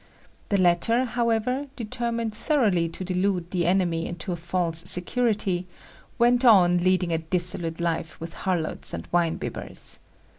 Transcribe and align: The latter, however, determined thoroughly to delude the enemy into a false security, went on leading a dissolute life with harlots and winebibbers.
The 0.49 0.59
latter, 0.59 1.05
however, 1.05 1.67
determined 1.75 2.33
thoroughly 2.33 2.89
to 2.89 3.03
delude 3.03 3.51
the 3.51 3.67
enemy 3.67 4.07
into 4.07 4.31
a 4.31 4.35
false 4.35 4.79
security, 4.89 5.67
went 6.17 6.43
on 6.43 6.79
leading 6.79 7.11
a 7.11 7.19
dissolute 7.19 7.79
life 7.79 8.19
with 8.19 8.33
harlots 8.33 8.95
and 8.95 9.07
winebibbers. 9.11 9.99